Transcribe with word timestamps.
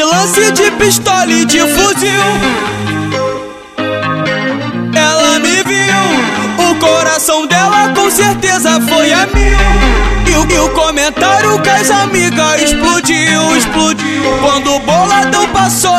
De 0.00 0.04
lance 0.04 0.50
de 0.52 0.70
pistola 0.78 1.30
e 1.30 1.44
de 1.44 1.58
fuzil. 1.58 2.22
Ela 4.94 5.38
me 5.40 5.62
viu 5.62 6.70
O 6.70 6.74
coração 6.76 7.46
dela 7.46 7.92
com 7.94 8.10
certeza 8.10 8.80
foi 8.80 9.12
a 9.12 9.26
mil. 9.26 9.58
E 10.26 10.36
o, 10.38 10.50
e 10.50 10.58
o 10.58 10.70
comentário 10.70 11.60
que 11.60 11.68
as 11.68 11.90
amigas 11.90 12.62
explodiu, 12.62 13.54
explodiu. 13.54 14.22
Quando 14.40 14.74
o 14.74 14.78
boladão 14.78 15.46
passou 15.48 15.89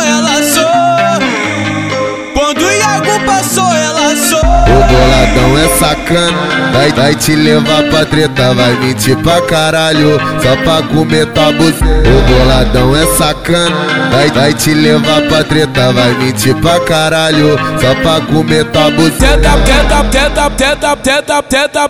sacana 5.81 6.71
vai, 6.71 6.91
vai 6.91 7.15
te 7.15 7.35
levar 7.35 7.83
pra 7.89 8.05
treta, 8.05 8.53
vai 8.53 8.73
mentir 8.75 9.17
pra 9.17 9.41
caralho 9.41 10.19
Só 10.41 10.55
pra 10.57 10.87
comer 10.87 11.25
tua 11.33 11.49
O 11.49 12.21
boladão 12.27 12.95
é 12.95 13.05
sacana 13.17 13.75
vai, 14.11 14.29
vai 14.29 14.53
te 14.53 14.73
levar 14.75 15.23
pra 15.23 15.43
treta, 15.43 15.91
vai 15.91 16.13
mentir 16.13 16.55
pra 16.57 16.79
caralho 16.81 17.57
Só 17.79 17.95
pra 17.95 18.21
comer 18.21 18.65
tua 18.65 18.91
Teta, 18.91 19.57
Tenta, 19.65 20.03
tenta, 20.11 20.49
tenta, 20.51 20.95
tenta, 20.97 21.43
tenta, 21.43 21.89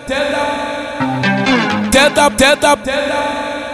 Tenta, 1.90 2.30
tenta, 2.30 2.76
tenta 2.78 3.21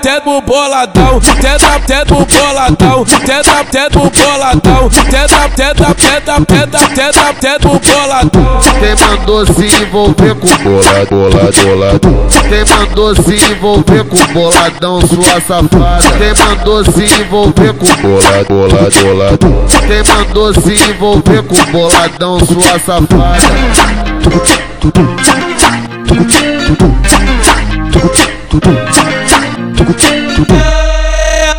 teta 0.02 0.20
pro 0.20 0.40
boladão, 0.42 1.20
teta, 1.20 1.80
teta 1.86 2.06
pro 2.06 2.24
boladão, 2.24 3.04
teta, 3.04 3.64
teta 3.64 3.98
boladão, 3.98 4.88
teta, 5.10 5.48
teta, 5.56 5.94
teta, 5.94 6.44
teta, 6.44 6.78
teta, 6.94 7.34
teta 7.34 7.68
boladão. 7.68 8.60
Quem 8.78 8.94
mandou 9.06 9.46
se 9.46 9.66
envolver 9.82 10.34
com 10.36 10.46
bola, 10.62 11.06
bola, 11.10 11.50
boladão? 11.62 12.28
Quem 12.48 12.64
mandou 12.76 13.14
se 13.14 13.34
envolver 13.52 14.04
com 14.04 14.32
boladão, 14.32 15.00
sua 15.00 15.40
safada? 15.40 16.18
Quem 16.18 16.34
mandou 16.44 16.84
se 16.84 17.04
envolver 17.20 17.72
com 17.74 17.86
bola, 17.96 18.44
bola, 18.48 18.90
boladão? 19.02 19.66
Quem 19.86 20.02
mandou 20.14 20.54
se 20.54 20.90
envolver 20.90 21.42
com 21.42 21.72
boladão, 21.72 22.38
sua 22.40 22.78
safada? 22.78 23.38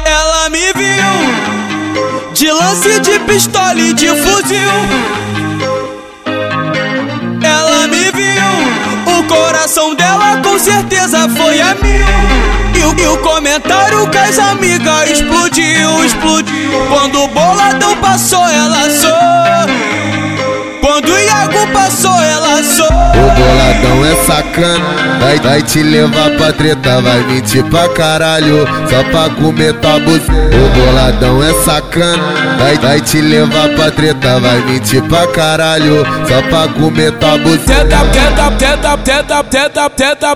Ela 0.06 0.50
me 0.50 0.72
viu 0.74 2.34
de 2.34 2.52
lance 2.52 3.00
de 3.00 3.18
pistola 3.22 3.80
e 3.80 3.92
de 3.94 4.08
fuzil. 4.08 4.72
Ela 7.44 7.88
me 7.88 8.12
viu, 8.12 9.18
o 9.18 9.24
coração 9.24 9.96
dela 9.96 10.38
com 10.44 10.60
certeza 10.60 11.28
foi 11.30 11.60
a 11.60 11.74
mil. 11.76 12.06
E 12.76 12.84
o, 12.84 13.00
e 13.00 13.08
o 13.08 13.18
comentário 13.18 14.08
que 14.10 14.18
as 14.18 14.38
amigas 14.38 15.10
explodiu, 15.10 16.06
explodiu. 16.06 16.86
Quando 16.88 17.24
o 17.24 17.28
boladão 17.30 17.98
passou, 17.98 18.48
ela 18.48 18.90
sorriu. 18.92 20.80
Quando 20.82 21.12
o 21.12 21.20
Iago 21.20 21.68
passou, 21.74 22.22
ela 22.22 22.62
sorriu. 22.64 23.19
O 23.80 23.82
boladão 23.82 24.06
é 24.06 24.16
sacana, 24.26 25.20
vai, 25.20 25.40
vai 25.40 25.62
te 25.62 25.82
levar 25.82 26.32
pra 26.32 26.52
treta, 26.52 27.02
vai 27.02 27.20
mentir 27.24 27.64
pra 27.66 27.88
caralho, 27.90 28.68
só 28.90 29.04
pra 29.06 29.30
comer 29.30 29.74
tua 29.76 30.00
buceta. 30.00 30.34
O 30.34 30.70
boladão 30.70 31.44
é 31.44 31.54
sacana, 31.64 32.58
vai, 32.58 32.78
vai 32.78 33.00
te 33.00 33.22
levar 33.22 33.70
pra 33.70 33.90
treta, 33.90 34.40
vai 34.40 34.60
mentir 34.66 35.02
pra 35.04 35.28
caralho, 35.28 36.06
só 36.28 36.42
pra 36.50 36.68
comer 36.74 37.14
tua 37.14 37.38
buceta. 37.38 37.86
Teta, 37.86 38.06
teta, 38.12 38.52
teta, 38.52 38.98
teta, 38.98 39.44
teta, 39.44 39.90
teta, 39.90 40.36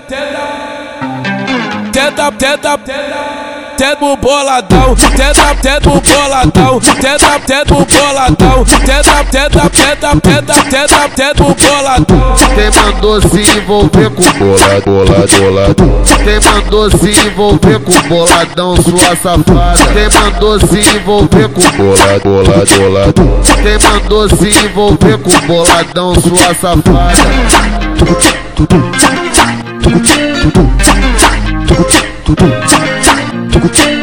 teta, 1.92 2.32
teta 2.32 2.78
teta 2.78 3.33
teto 3.76 4.16
boladão, 4.16 4.94
teta, 5.16 5.54
teto 5.60 5.90
boladão, 6.00 6.80
teta, 6.80 7.40
teto 7.40 7.74
boladão, 7.74 8.64
teta, 8.64 9.24
teta, 9.30 9.70
teta, 9.70 10.20
teta, 10.20 10.54
teta, 10.70 11.08
teto 11.14 11.44
boladão. 11.44 12.34
Quem 12.54 12.70
mandou 12.70 13.20
se 13.20 13.42
envolver 13.58 14.10
com 14.10 14.22
bola, 14.38 14.80
bola, 14.84 15.26
boladão? 15.38 16.02
Quem 16.24 16.40
mandou 16.40 16.90
se 16.90 17.10
envolver 17.26 17.80
com 17.80 18.08
boladão, 18.08 18.76
sua 18.76 19.16
safada? 19.16 19.78
Quem 19.92 20.08
mandou 20.20 20.60
se 20.60 20.96
envolver 20.96 21.48
com 21.48 21.62
bola, 21.76 22.20
bola, 22.22 22.64
boladão? 22.76 23.40
Quem 23.62 23.78
mandou 23.90 24.28
se 24.28 24.48
envolver 24.64 25.18
com 25.18 25.46
boladão, 25.46 26.14
sua 26.14 26.54
safada? 26.54 27.14
꾹꾹 33.64 33.93